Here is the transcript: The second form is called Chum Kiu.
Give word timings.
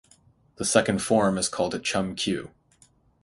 The 0.55 0.65
second 0.65 1.03
form 1.03 1.37
is 1.37 1.47
called 1.47 1.83
Chum 1.83 2.15
Kiu. 2.15 2.49